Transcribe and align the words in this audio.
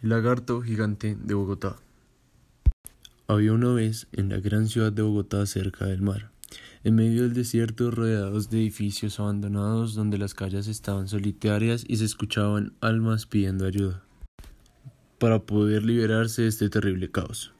El 0.00 0.10
lagarto 0.10 0.60
gigante 0.62 1.16
de 1.20 1.34
Bogotá. 1.34 1.74
Había 3.26 3.52
una 3.52 3.72
vez 3.72 4.06
en 4.12 4.28
la 4.28 4.38
gran 4.38 4.68
ciudad 4.68 4.92
de 4.92 5.02
Bogotá 5.02 5.44
cerca 5.44 5.86
del 5.86 6.02
mar, 6.02 6.30
en 6.84 6.94
medio 6.94 7.22
del 7.22 7.34
desierto 7.34 7.90
rodeados 7.90 8.48
de 8.48 8.58
edificios 8.58 9.18
abandonados 9.18 9.96
donde 9.96 10.16
las 10.16 10.34
calles 10.34 10.68
estaban 10.68 11.08
solitarias 11.08 11.84
y 11.88 11.96
se 11.96 12.04
escuchaban 12.04 12.74
almas 12.80 13.26
pidiendo 13.26 13.66
ayuda 13.66 14.04
para 15.18 15.40
poder 15.40 15.82
liberarse 15.84 16.42
de 16.42 16.48
este 16.48 16.70
terrible 16.70 17.10
caos. 17.10 17.52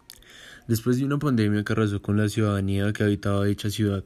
Después 0.68 0.98
de 0.98 1.07
una 1.07 1.18
pandemia 1.18 1.64
que 1.64 1.73
arrasó 1.73 2.00
con 2.00 2.16
la 2.16 2.29
ciudadanía 2.29 2.93
que 2.93 3.02
habitaba 3.02 3.46
dicha 3.46 3.68
ciudad, 3.68 4.05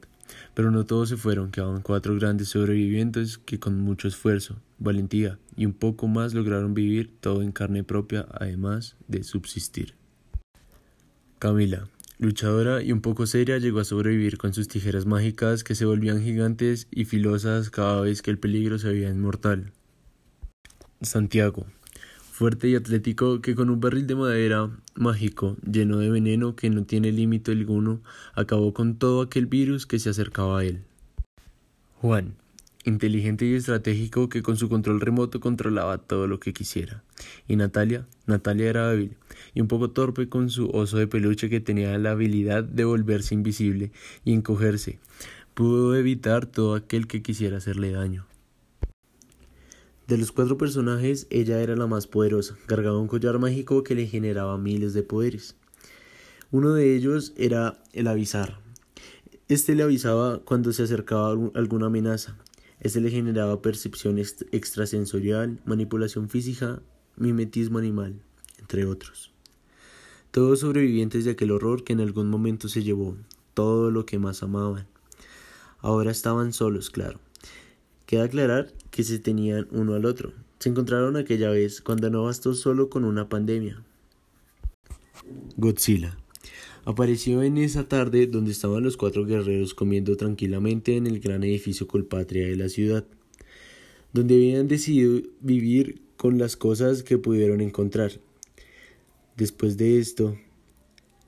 pero 0.53 0.71
no 0.71 0.85
todos 0.85 1.09
se 1.09 1.17
fueron, 1.17 1.51
quedaban 1.51 1.81
cuatro 1.81 2.15
grandes 2.15 2.49
sobrevivientes 2.49 3.37
que 3.37 3.59
con 3.59 3.79
mucho 3.79 4.07
esfuerzo, 4.07 4.57
valentía 4.79 5.39
y 5.55 5.65
un 5.65 5.73
poco 5.73 6.07
más 6.07 6.33
lograron 6.33 6.73
vivir 6.73 7.11
todo 7.19 7.41
en 7.41 7.51
carne 7.51 7.83
propia, 7.83 8.27
además 8.31 8.95
de 9.07 9.23
subsistir. 9.23 9.95
Camila, 11.39 11.87
luchadora 12.19 12.81
y 12.81 12.91
un 12.91 13.01
poco 13.01 13.25
seria, 13.25 13.57
llegó 13.57 13.79
a 13.79 13.85
sobrevivir 13.85 14.37
con 14.37 14.53
sus 14.53 14.67
tijeras 14.67 15.05
mágicas 15.05 15.63
que 15.63 15.75
se 15.75 15.85
volvían 15.85 16.23
gigantes 16.23 16.87
y 16.89 17.05
filosas 17.05 17.69
cada 17.69 18.01
vez 18.01 18.21
que 18.21 18.31
el 18.31 18.39
peligro 18.39 18.79
se 18.79 18.89
veía 18.89 19.09
inmortal. 19.09 19.73
Santiago, 21.01 21.65
fuerte 22.33 22.67
y 22.67 22.73
atlético 22.75 23.41
que 23.41 23.53
con 23.53 23.69
un 23.69 23.79
barril 23.79 24.07
de 24.07 24.15
madera 24.15 24.71
mágico 24.95 25.55
lleno 25.71 25.99
de 25.99 26.09
veneno 26.09 26.55
que 26.55 26.71
no 26.71 26.83
tiene 26.83 27.11
límite 27.11 27.51
alguno 27.51 28.01
acabó 28.33 28.73
con 28.73 28.97
todo 28.97 29.21
aquel 29.21 29.45
virus 29.45 29.85
que 29.85 29.99
se 29.99 30.09
acercaba 30.09 30.59
a 30.59 30.63
él. 30.65 30.81
Juan, 32.01 32.33
inteligente 32.85 33.45
y 33.45 33.53
estratégico 33.53 34.29
que 34.29 34.41
con 34.41 34.57
su 34.57 34.67
control 34.67 34.99
remoto 34.99 35.39
controlaba 35.39 35.99
todo 35.99 36.25
lo 36.25 36.39
que 36.39 36.53
quisiera. 36.53 37.03
Y 37.47 37.55
Natalia, 37.55 38.07
Natalia 38.25 38.67
era 38.67 38.89
hábil 38.89 39.15
y 39.53 39.61
un 39.61 39.67
poco 39.67 39.91
torpe 39.91 40.27
con 40.27 40.49
su 40.49 40.69
oso 40.69 40.97
de 40.97 41.05
peluche 41.05 41.51
que 41.51 41.59
tenía 41.59 41.95
la 41.99 42.11
habilidad 42.11 42.63
de 42.63 42.83
volverse 42.83 43.35
invisible 43.35 43.91
y 44.25 44.33
encogerse. 44.33 44.97
Pudo 45.53 45.95
evitar 45.95 46.47
todo 46.47 46.73
aquel 46.73 47.05
que 47.05 47.21
quisiera 47.21 47.57
hacerle 47.57 47.91
daño. 47.91 48.25
De 50.07 50.17
los 50.17 50.33
cuatro 50.33 50.57
personajes, 50.57 51.27
ella 51.29 51.61
era 51.61 51.77
la 51.77 51.87
más 51.87 52.07
poderosa, 52.07 52.57
cargaba 52.65 52.99
un 52.99 53.07
collar 53.07 53.39
mágico 53.39 53.83
que 53.83 53.95
le 53.95 54.05
generaba 54.05 54.57
miles 54.57 54.93
de 54.93 55.01
poderes. 55.01 55.55
Uno 56.51 56.73
de 56.73 56.93
ellos 56.93 57.31
era 57.37 57.81
el 57.93 58.07
avisar. 58.07 58.59
Este 59.47 59.75
le 59.75 59.83
avisaba 59.83 60.39
cuando 60.39 60.73
se 60.73 60.83
acercaba 60.83 61.31
alguna 61.53 61.85
amenaza. 61.85 62.37
Este 62.81 62.99
le 62.99 63.11
generaba 63.11 63.61
percepción 63.61 64.17
extrasensorial, 64.19 65.61
manipulación 65.63 66.27
física, 66.27 66.81
mimetismo 67.15 67.77
animal, 67.77 68.19
entre 68.59 68.85
otros. 68.85 69.31
Todos 70.31 70.59
sobrevivientes 70.59 71.23
de 71.23 71.31
aquel 71.31 71.51
horror 71.51 71.85
que 71.85 71.93
en 71.93 72.01
algún 72.01 72.29
momento 72.29 72.67
se 72.67 72.83
llevó 72.83 73.15
todo 73.53 73.89
lo 73.89 74.05
que 74.05 74.19
más 74.19 74.43
amaban. 74.43 74.85
Ahora 75.79 76.11
estaban 76.11 76.51
solos, 76.51 76.89
claro. 76.89 77.19
Queda 78.05 78.25
aclarar 78.25 78.73
que 78.93 79.03
se 79.03 79.17
tenían 79.17 79.67
uno 79.71 79.95
al 79.95 80.05
otro. 80.05 80.33
Se 80.59 80.69
encontraron 80.69 81.17
aquella 81.17 81.49
vez 81.49 81.81
cuando 81.81 82.11
no 82.11 82.25
bastó 82.25 82.53
solo 82.53 82.91
con 82.91 83.05
una 83.05 83.27
pandemia. 83.27 83.83
Godzilla. 85.57 86.15
Apareció 86.85 87.41
en 87.41 87.57
esa 87.57 87.87
tarde 87.87 88.27
donde 88.27 88.51
estaban 88.51 88.83
los 88.83 88.95
cuatro 88.95 89.25
guerreros 89.25 89.73
comiendo 89.73 90.15
tranquilamente 90.15 90.95
en 90.95 91.07
el 91.07 91.19
gran 91.19 91.43
edificio 91.43 91.87
colpatria 91.87 92.47
de 92.47 92.55
la 92.55 92.69
ciudad, 92.69 93.03
donde 94.13 94.35
habían 94.35 94.67
decidido 94.67 95.23
vivir 95.41 96.03
con 96.15 96.37
las 96.37 96.55
cosas 96.55 97.01
que 97.01 97.17
pudieron 97.17 97.61
encontrar. 97.61 98.11
Después 99.35 99.75
de 99.77 99.97
esto, 99.97 100.37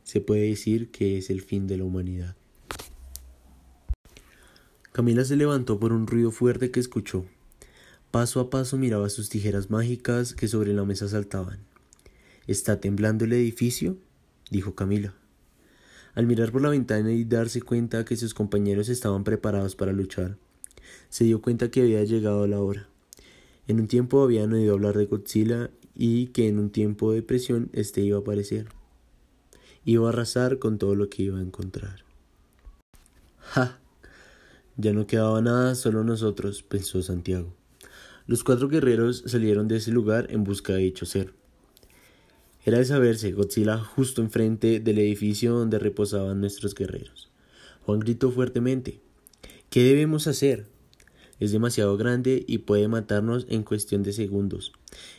se 0.04 0.22
puede 0.22 0.50
decir 0.50 0.92
que 0.92 1.18
es 1.18 1.32
el 1.32 1.42
fin 1.42 1.66
de 1.66 1.78
la 1.78 1.84
humanidad. 1.84 2.36
Camila 4.92 5.26
se 5.26 5.36
levantó 5.36 5.80
por 5.80 5.94
un 5.94 6.06
ruido 6.06 6.30
fuerte 6.30 6.70
que 6.70 6.80
escuchó. 6.80 7.26
Paso 8.16 8.40
a 8.40 8.50
paso 8.50 8.78
miraba 8.78 9.10
sus 9.10 9.28
tijeras 9.28 9.70
mágicas 9.70 10.34
que 10.34 10.48
sobre 10.48 10.72
la 10.72 10.86
mesa 10.86 11.10
saltaban. 11.10 11.60
¿Está 12.48 12.80
temblando 12.80 13.26
el 13.26 13.34
edificio? 13.34 13.98
dijo 14.50 14.74
Camila. 14.74 15.14
Al 16.14 16.26
mirar 16.26 16.54
por 16.54 16.62
la 16.62 16.70
ventana 16.70 17.12
y 17.12 17.26
darse 17.26 17.62
cuenta 17.62 18.06
que 18.06 18.16
sus 18.16 18.34
compañeros 18.34 18.88
estaban 18.88 19.26
preparados 19.26 19.76
para 19.76 19.92
luchar, 19.92 20.38
se 21.10 21.26
dio 21.26 21.42
cuenta 21.42 21.70
que 21.70 21.82
había 21.82 22.06
llegado 22.06 22.48
la 22.48 22.62
hora. 22.62 22.88
En 23.68 23.82
un 23.82 23.88
tiempo 23.88 24.24
habían 24.24 24.54
oído 24.54 24.76
hablar 24.76 24.96
de 24.96 25.08
Godzilla 25.08 25.70
y 25.94 26.28
que 26.28 26.48
en 26.48 26.58
un 26.58 26.70
tiempo 26.70 27.12
de 27.12 27.22
presión 27.22 27.70
éste 27.74 28.00
iba 28.00 28.20
a 28.20 28.22
aparecer. 28.22 28.70
Iba 29.84 30.06
a 30.06 30.14
arrasar 30.14 30.58
con 30.58 30.78
todo 30.78 30.96
lo 30.96 31.10
que 31.10 31.24
iba 31.24 31.40
a 31.40 31.44
encontrar. 31.44 32.06
¡Ja! 33.40 33.78
Ya 34.78 34.94
no 34.94 35.06
quedaba 35.06 35.42
nada, 35.42 35.76
solo 35.76 36.06
nosotros, 36.06 36.64
pensó 36.64 37.02
Santiago. 37.02 37.54
Los 38.28 38.44
cuatro 38.44 38.68
guerreros 38.68 39.24
salieron 39.28 39.68
de 39.68 39.78
ese 39.78 39.92
lugar 39.92 40.28
en 40.32 40.44
busca 40.44 40.74
de 40.74 40.80
dicho 40.80 41.06
ser. 41.06 41.34
Era 42.66 42.80
de 42.80 42.86
saberse 42.86 43.32
Godzilla 43.32 43.78
justo 43.78 44.24
enfrente 44.24 44.80
del 44.80 44.98
edificio 44.98 45.54
donde 45.54 45.78
reposaban 45.78 46.40
nuestros 46.40 46.74
guerreros. 46.74 47.30
Juan 47.86 48.00
gritó 48.00 48.32
fuertemente 48.32 49.00
¿Qué 49.70 49.84
debemos 49.84 50.26
hacer? 50.26 50.66
Es 51.40 51.52
demasiado 51.52 51.98
grande 51.98 52.44
y 52.48 52.60
puede 52.60 52.88
matarnos 52.88 53.46
en 53.50 53.62
cuestión 53.62 54.02
de 54.02 54.14
segundos. 54.14 54.72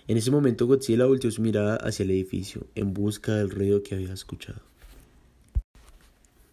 En 0.09 0.17
ese 0.17 0.33
momento 0.33 0.67
Godzilla 0.67 1.05
volteó 1.05 1.31
su 1.31 1.43
mirada 1.43 1.77
hacia 1.77 2.03
el 2.03 2.11
edificio, 2.11 2.67
en 2.75 2.93
busca 2.93 3.37
del 3.37 3.51
ruido 3.51 3.85
que 3.85 3.95
había 3.95 4.13
escuchado. 4.13 4.63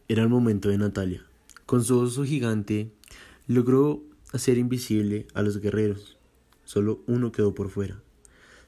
Era 0.08 0.22
el 0.22 0.30
momento 0.30 0.70
de 0.70 0.78
Natalia. 0.78 1.26
Con 1.66 1.84
su 1.84 1.98
oso 1.98 2.26
gigante 2.26 2.92
logró 3.48 4.04
hacer 4.34 4.60
invisible 4.60 5.26
a 5.34 5.42
los 5.42 5.60
guerreros. 5.60 6.18
Solo 6.66 7.04
uno 7.08 7.32
quedó 7.32 7.54
por 7.54 7.70
fuera. 7.70 8.02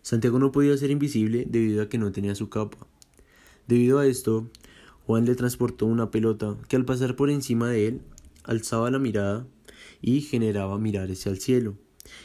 Santiago 0.02 0.40
no 0.40 0.52
podía 0.52 0.78
ser 0.78 0.92
invisible 0.92 1.46
debido 1.48 1.82
a 1.82 1.90
que 1.90 1.98
no 1.98 2.12
tenía 2.12 2.36
su 2.36 2.50
capa. 2.50 2.78
Debido 3.68 4.00
a 4.00 4.06
esto, 4.06 4.50
Juan 5.06 5.26
le 5.26 5.36
transportó 5.36 5.86
una 5.86 6.12
pelota 6.12 6.58
que 6.68 6.76
al 6.76 6.86
pasar 6.86 7.16
por 7.16 7.30
encima 7.30 7.70
de 7.70 7.88
él 7.88 8.02
alzaba 8.44 8.92
la 8.92 9.00
mirada 9.00 9.48
y 10.02 10.22
generaba 10.22 10.78
mirar 10.78 11.10
hacia 11.10 11.32
el 11.32 11.40
cielo, 11.40 11.76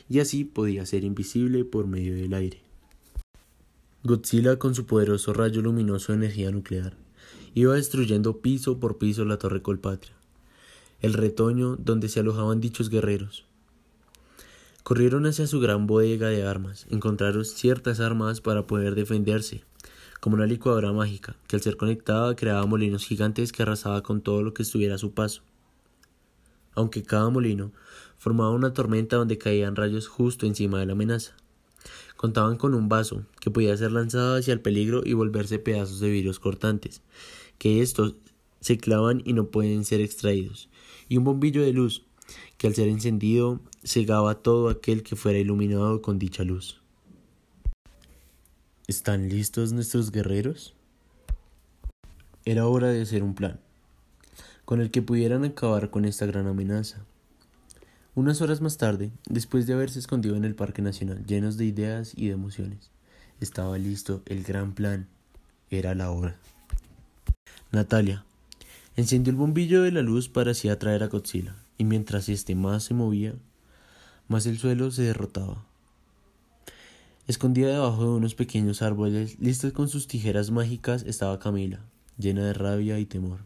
y 0.08 0.20
así 0.20 0.44
podía 0.44 0.84
ser 0.84 1.04
invisible 1.04 1.64
por 1.64 1.87
medio 1.87 2.14
del 2.14 2.34
aire. 2.34 2.62
Godzilla 4.02 4.58
con 4.58 4.75
su 4.75 4.87
poderoso 4.87 5.32
rayo 5.32 5.62
luminoso 5.62 6.12
de 6.12 6.19
energía 6.19 6.50
nuclear 6.50 6.97
iba 7.54 7.75
destruyendo 7.75 8.41
piso 8.41 8.78
por 8.78 8.98
piso 8.98 9.25
la 9.25 9.38
torre 9.38 9.60
Colpatria 9.60 10.14
el 11.00 11.14
retoño 11.14 11.76
donde 11.76 12.08
se 12.08 12.20
alojaban 12.20 12.60
dichos 12.60 12.91
guerreros. 12.91 13.47
Corrieron 14.82 15.26
hacia 15.26 15.46
su 15.46 15.60
gran 15.60 15.86
bodega 15.86 16.28
de 16.28 16.46
armas, 16.46 16.86
encontraron 16.91 17.44
ciertas 17.44 18.00
armas 18.00 18.41
para 18.41 18.66
poder 18.66 18.94
defenderse, 18.94 19.62
como 20.20 20.36
una 20.36 20.46
licuadora 20.46 20.92
mágica, 20.92 21.36
que 21.46 21.56
al 21.56 21.62
ser 21.62 21.76
conectada 21.76 22.34
creaba 22.34 22.64
molinos 22.66 23.06
gigantes 23.06 23.52
que 23.52 23.62
arrasaba 23.62 24.02
con 24.02 24.22
todo 24.22 24.42
lo 24.42 24.54
que 24.54 24.62
estuviera 24.62 24.94
a 24.94 24.98
su 24.98 25.12
paso. 25.12 25.42
Aunque 26.74 27.02
cada 27.02 27.28
molino 27.28 27.72
formaba 28.16 28.50
una 28.50 28.72
tormenta 28.72 29.16
donde 29.16 29.38
caían 29.38 29.76
rayos 29.76 30.08
justo 30.08 30.46
encima 30.46 30.78
de 30.78 30.86
la 30.86 30.92
amenaza. 30.92 31.36
Contaban 32.16 32.56
con 32.56 32.74
un 32.74 32.88
vaso 32.88 33.24
que 33.40 33.50
podía 33.50 33.76
ser 33.76 33.92
lanzado 33.92 34.36
hacia 34.36 34.52
el 34.52 34.60
peligro 34.60 35.02
y 35.04 35.14
volverse 35.14 35.58
pedazos 35.58 36.00
de 36.00 36.10
vidrios 36.10 36.38
cortantes, 36.38 37.02
que 37.58 37.80
estos 37.82 38.14
se 38.60 38.76
clavan 38.76 39.22
y 39.24 39.32
no 39.32 39.46
pueden 39.46 39.84
ser 39.84 40.00
extraídos, 40.00 40.69
y 41.08 41.16
un 41.16 41.24
bombillo 41.24 41.62
de 41.62 41.72
luz, 41.72 42.04
que 42.56 42.66
al 42.66 42.74
ser 42.74 42.88
encendido 42.88 43.60
cegaba 43.84 44.36
todo 44.36 44.68
aquel 44.68 45.02
que 45.02 45.16
fuera 45.16 45.38
iluminado 45.38 46.02
con 46.02 46.18
dicha 46.18 46.44
luz. 46.44 46.80
¿Están 48.86 49.28
listos 49.28 49.72
nuestros 49.72 50.10
guerreros? 50.10 50.75
Era 52.44 52.66
hora 52.66 52.88
de 52.88 53.02
hacer 53.02 53.22
un 53.22 53.34
plan, 53.34 53.60
con 54.64 54.81
el 54.81 54.90
que 54.90 55.02
pudieran 55.02 55.44
acabar 55.44 55.90
con 55.90 56.05
esta 56.05 56.26
gran 56.26 56.46
amenaza. 56.46 57.05
Unas 58.14 58.40
horas 58.40 58.60
más 58.60 58.76
tarde, 58.76 59.12
después 59.28 59.66
de 59.66 59.75
haberse 59.75 59.99
escondido 59.99 60.37
en 60.37 60.44
el 60.44 60.55
Parque 60.55 60.82
Nacional, 60.82 61.25
llenos 61.26 61.56
de 61.56 61.66
ideas 61.66 62.12
y 62.16 62.26
de 62.26 62.32
emociones, 62.32 62.90
estaba 63.40 63.78
listo 63.78 64.22
el 64.26 64.43
gran 64.43 64.75
plan. 64.75 65.08
Era 65.70 65.94
la 65.94 66.10
hora. 66.10 66.37
Natalia, 67.70 68.25
Encendió 68.96 69.31
el 69.31 69.37
bombillo 69.37 69.82
de 69.82 69.93
la 69.93 70.02
luz 70.02 70.28
para 70.28 70.50
así 70.50 70.69
atraer 70.69 71.02
a 71.02 71.06
Godzilla, 71.06 71.55
y 71.81 71.85
mientras 71.85 72.29
este 72.29 72.55
más 72.55 72.85
se 72.85 72.93
movía, 72.93 73.35
más 74.29 74.44
el 74.44 74.59
suelo 74.59 74.91
se 74.91 75.00
derrotaba. 75.00 75.65
Escondida 77.27 77.69
debajo 77.69 78.03
de 78.03 78.11
unos 78.11 78.35
pequeños 78.35 78.82
árboles, 78.82 79.41
lista 79.41 79.71
con 79.71 79.88
sus 79.88 80.06
tijeras 80.06 80.50
mágicas, 80.50 81.05
estaba 81.05 81.38
Camila, 81.38 81.81
llena 82.19 82.44
de 82.44 82.53
rabia 82.53 82.99
y 82.99 83.06
temor. 83.06 83.38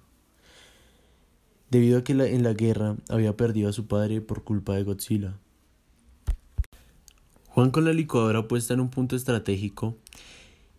Debido 1.70 1.98
a 1.98 2.02
que 2.02 2.10
en 2.14 2.42
la 2.42 2.54
guerra 2.54 2.96
había 3.08 3.36
perdido 3.36 3.68
a 3.68 3.72
su 3.72 3.86
padre 3.86 4.20
por 4.20 4.42
culpa 4.42 4.74
de 4.74 4.82
Godzilla. 4.82 5.38
Juan 7.50 7.70
con 7.70 7.84
la 7.84 7.92
licuadora 7.92 8.48
puesta 8.48 8.74
en 8.74 8.80
un 8.80 8.90
punto 8.90 9.14
estratégico 9.14 9.96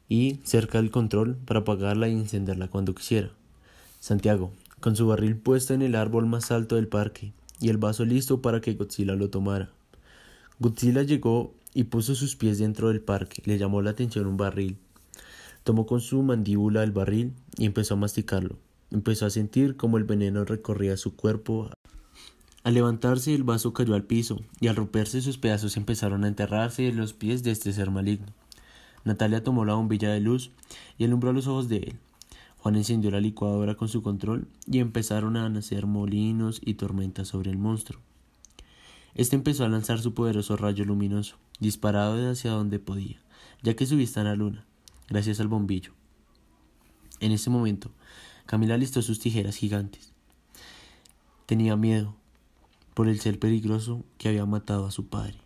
y 0.10 0.42
cerca 0.44 0.80
del 0.80 0.92
control 0.92 1.38
para 1.38 1.62
apagarla 1.62 2.10
y 2.10 2.16
encenderla 2.16 2.68
cuando 2.68 2.94
quisiera. 2.94 3.32
Santiago, 4.02 4.52
con 4.82 4.98
su 4.98 5.08
barril 5.08 5.38
puesto 5.38 5.74
en 5.74 5.84
el 5.84 5.96
árbol 5.96 6.26
más 6.26 6.52
alto 6.52 6.76
del 6.76 6.90
parque 6.90 7.32
y 7.60 7.70
el 7.70 7.78
vaso 7.78 8.06
listo 8.06 8.42
para 8.42 8.62
que 8.62 8.74
Godzilla 8.74 9.16
lo 9.16 9.30
tomara. 9.30 9.70
Godzilla 10.60 11.04
llegó 11.04 11.54
y 11.74 11.86
puso 11.86 12.16
sus 12.16 12.36
pies 12.36 12.60
dentro 12.60 12.90
del 12.90 13.02
parque. 13.02 13.42
Le 13.46 13.58
llamó 13.58 13.82
la 13.82 13.92
atención 13.92 14.28
un 14.28 14.38
barril. 14.38 14.78
Tomó 15.64 15.86
con 15.86 16.02
su 16.02 16.22
mandíbula 16.24 16.84
el 16.84 16.92
barril 16.92 17.34
y 17.58 17.66
empezó 17.66 17.96
a 17.96 17.98
masticarlo. 17.98 18.58
Empezó 18.92 19.26
a 19.26 19.30
sentir 19.30 19.76
como 19.76 19.98
el 19.98 20.04
veneno 20.04 20.46
recorría 20.46 20.96
su 20.96 21.16
cuerpo. 21.16 21.70
Al 22.64 22.74
levantarse 22.74 23.34
el 23.34 23.44
vaso 23.44 23.74
cayó 23.74 23.94
al 23.94 24.04
piso 24.04 24.42
y 24.60 24.68
al 24.68 24.76
romperse 24.76 25.22
sus 25.22 25.38
pedazos 25.38 25.78
empezaron 25.78 26.24
a 26.24 26.28
enterrarse 26.28 26.88
en 26.88 26.98
los 26.98 27.14
pies 27.14 27.44
de 27.44 27.52
este 27.52 27.74
ser 27.74 27.92
maligno. 27.92 28.28
Natalia 29.04 29.44
tomó 29.44 29.66
la 29.66 29.76
bombilla 29.76 30.12
de 30.12 30.20
luz 30.20 30.52
y 30.98 31.06
alumbró 31.06 31.32
los 31.32 31.48
ojos 31.48 31.70
de 31.70 31.78
él. 31.78 32.00
Juan 32.66 32.78
encendió 32.78 33.12
la 33.12 33.22
licuadora 33.22 33.76
con 33.76 33.90
su 33.90 34.02
control 34.02 34.48
y 34.66 34.80
empezaron 34.80 35.38
a 35.38 35.48
nacer 35.50 35.86
molinos 35.86 36.60
y 36.66 36.74
tormentas 36.74 37.28
sobre 37.28 37.52
el 37.52 37.60
monstruo. 37.60 38.02
Este 39.14 39.36
empezó 39.36 39.66
a 39.66 39.70
lanzar 39.70 40.02
su 40.02 40.16
poderoso 40.16 40.58
rayo 40.58 40.84
luminoso, 40.84 41.38
disparado 41.60 42.28
hacia 42.28 42.50
donde 42.50 42.80
podía, 42.80 43.22
ya 43.62 43.76
que 43.76 43.86
su 43.86 43.98
vista 43.98 44.22
en 44.22 44.26
la 44.26 44.36
luna, 44.36 44.66
gracias 45.08 45.40
al 45.40 45.48
bombillo. 45.48 45.92
En 47.20 47.32
ese 47.32 47.52
momento, 47.52 47.92
Camila 48.48 48.78
listó 48.78 49.04
sus 49.04 49.20
tijeras 49.20 49.58
gigantes. 49.58 50.12
Tenía 51.46 51.76
miedo 51.76 52.16
por 52.96 53.10
el 53.10 53.20
ser 53.20 53.38
peligroso 53.38 54.04
que 54.18 54.30
había 54.30 54.48
matado 54.48 54.88
a 54.88 54.92
su 54.92 55.06
padre. 55.06 55.38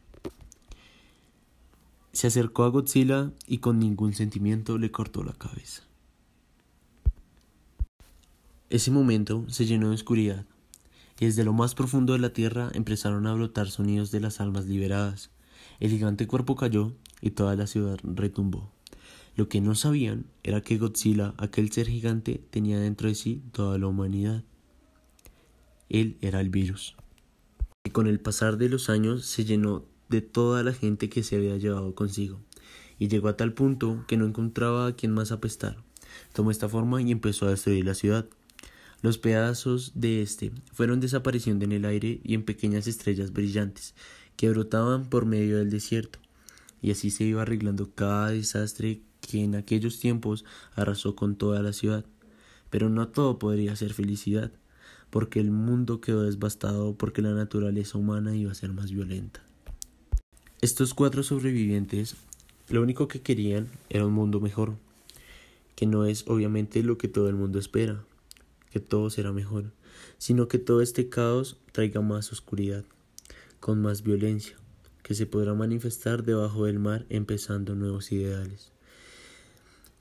Se 2.14 2.28
acercó 2.28 2.64
a 2.64 2.70
Godzilla 2.70 3.34
y 3.46 3.58
con 3.58 3.78
ningún 3.78 4.14
sentimiento 4.14 4.78
le 4.78 4.90
cortó 4.90 5.22
la 5.26 5.34
cabeza. 5.34 5.89
Ese 8.70 8.92
momento 8.92 9.46
se 9.50 9.66
llenó 9.66 9.90
de 9.90 9.96
oscuridad, 9.96 10.46
y 11.20 11.26
desde 11.26 11.44
lo 11.44 11.54
más 11.54 11.74
profundo 11.74 12.14
de 12.14 12.20
la 12.20 12.34
tierra 12.34 12.70
empezaron 12.74 13.26
a 13.26 13.34
brotar 13.34 13.70
sonidos 13.70 14.12
de 14.12 14.20
las 14.20 14.40
almas 14.40 14.66
liberadas. 14.66 15.32
El 15.80 15.90
gigante 15.90 16.28
cuerpo 16.28 16.56
cayó 16.56 16.94
y 17.20 17.32
toda 17.32 17.56
la 17.56 17.66
ciudad 17.66 17.98
retumbó. 18.04 18.72
Lo 19.36 19.50
que 19.50 19.60
no 19.60 19.74
sabían 19.74 20.26
era 20.44 20.62
que 20.62 20.78
Godzilla, 20.78 21.34
aquel 21.38 21.72
ser 21.72 21.88
gigante, 21.88 22.44
tenía 22.52 22.80
dentro 22.80 23.08
de 23.08 23.16
sí 23.16 23.42
toda 23.54 23.78
la 23.80 23.88
humanidad. 23.88 24.44
Él 25.90 26.18
era 26.22 26.40
el 26.40 26.50
virus. 26.50 26.96
Y 27.86 27.90
con 27.90 28.06
el 28.06 28.20
pasar 28.20 28.58
de 28.58 28.70
los 28.70 28.90
años 28.90 29.26
se 29.26 29.46
llenó 29.46 29.86
de 30.10 30.22
toda 30.22 30.62
la 30.64 30.74
gente 30.74 31.10
que 31.10 31.24
se 31.24 31.38
había 31.38 31.58
llevado 31.58 31.96
consigo, 31.96 32.40
y 33.00 33.08
llegó 33.08 33.30
a 33.30 33.38
tal 33.38 33.54
punto 33.54 34.06
que 34.08 34.18
no 34.18 34.26
encontraba 34.26 34.88
a 34.88 34.96
quien 34.96 35.14
más 35.14 35.32
apestar. 35.32 35.78
Tomó 36.34 36.52
esta 36.52 36.70
forma 36.70 37.02
y 37.02 37.12
empezó 37.12 37.48
a 37.48 37.52
destruir 37.52 37.86
la 37.86 37.96
ciudad. 37.96 38.28
Los 39.02 39.18
pedazos 39.18 39.94
de 39.96 40.22
este 40.22 40.52
fueron 40.74 41.00
desapareciendo 41.00 41.64
en 41.64 41.72
el 41.72 41.86
aire 41.86 42.20
y 42.24 42.34
en 42.34 42.44
pequeñas 42.44 42.86
estrellas 42.86 43.32
brillantes 43.32 43.96
que 44.36 44.50
brotaban 44.50 45.10
por 45.10 45.26
medio 45.26 45.58
del 45.58 45.70
desierto, 45.70 46.20
y 46.82 46.92
así 46.92 47.10
se 47.10 47.24
iba 47.24 47.42
arreglando 47.42 47.92
cada 47.94 48.32
desastre 48.32 49.02
que 49.22 49.44
en 49.44 49.56
aquellos 49.56 50.00
tiempos 50.00 50.46
arrasó 50.76 51.16
con 51.16 51.36
toda 51.36 51.62
la 51.62 51.74
ciudad. 51.74 52.06
Pero 52.70 52.90
no 52.90 53.08
todo 53.08 53.40
podría 53.40 53.76
ser 53.76 53.94
felicidad, 53.94 54.52
porque 55.10 55.40
el 55.40 55.52
mundo 55.52 56.02
quedó 56.02 56.24
devastado 56.24 56.96
porque 56.96 57.22
la 57.22 57.34
naturaleza 57.34 57.98
humana 57.98 58.36
iba 58.36 58.52
a 58.52 58.56
ser 58.56 58.72
más 58.74 58.92
violenta. 58.92 59.42
Estos 60.62 60.94
cuatro 60.94 61.24
sobrevivientes 61.24 62.16
lo 62.70 62.82
único 62.82 63.08
que 63.08 63.22
querían 63.22 63.68
era 63.90 64.06
un 64.06 64.14
mundo 64.14 64.40
mejor, 64.40 64.76
que 65.76 65.86
no 65.86 66.06
es 66.06 66.26
obviamente 66.28 66.84
lo 66.84 66.98
que 66.98 67.08
todo 67.08 67.30
el 67.30 67.36
mundo 67.36 67.60
espera, 67.60 68.04
que 68.72 68.80
todo 68.80 69.10
será 69.10 69.32
mejor, 69.32 69.72
sino 70.18 70.48
que 70.48 70.60
todo 70.60 70.82
este 70.82 71.10
caos 71.10 71.58
traiga 71.72 72.02
más 72.02 72.32
oscuridad, 72.32 72.84
con 73.60 73.82
más 73.82 74.04
violencia, 74.04 74.56
que 75.04 75.14
se 75.14 75.26
podrá 75.26 75.54
manifestar 75.54 76.24
debajo 76.24 76.66
del 76.66 76.80
mar 76.80 77.06
empezando 77.10 77.76
nuevos 77.76 78.12
ideales, 78.12 78.72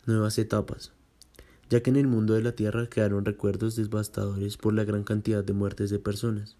nuevas 0.06 0.38
etapas, 0.38 0.92
ya 1.70 1.82
que 1.82 1.90
en 1.90 1.96
el 1.96 2.06
mundo 2.06 2.34
de 2.34 2.42
la 2.42 2.52
Tierra 2.52 2.88
quedaron 2.88 3.24
recuerdos 3.24 3.76
devastadores 3.76 4.56
por 4.56 4.74
la 4.74 4.84
gran 4.84 5.04
cantidad 5.04 5.44
de 5.44 5.52
muertes 5.52 5.90
de 5.90 5.98
personas. 5.98 6.56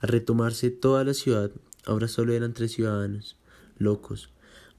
Al 0.00 0.08
retomarse 0.08 0.70
toda 0.70 1.02
la 1.04 1.14
ciudad, 1.14 1.50
Ahora 1.86 2.08
solo 2.08 2.32
eran 2.32 2.54
tres 2.54 2.72
ciudadanos, 2.72 3.36
locos, 3.76 4.30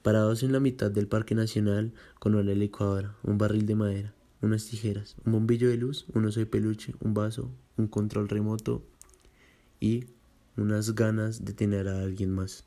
parados 0.02 0.42
en 0.42 0.50
la 0.50 0.58
mitad 0.58 0.90
del 0.90 1.06
Parque 1.06 1.36
Nacional 1.36 1.92
con 2.18 2.34
una 2.34 2.52
licuadora, 2.52 3.14
un 3.22 3.38
barril 3.38 3.64
de 3.64 3.76
madera, 3.76 4.14
unas 4.42 4.66
tijeras, 4.66 5.16
un 5.24 5.32
bombillo 5.32 5.68
de 5.68 5.76
luz, 5.76 6.06
un 6.14 6.26
oso 6.26 6.40
de 6.40 6.46
peluche, 6.46 6.94
un 7.00 7.14
vaso, 7.14 7.50
un 7.76 7.88
control 7.88 8.28
remoto 8.28 8.86
y 9.80 10.06
unas 10.56 10.94
ganas 10.94 11.44
de 11.44 11.52
tener 11.52 11.88
a 11.88 12.02
alguien 12.02 12.30
más. 12.30 12.66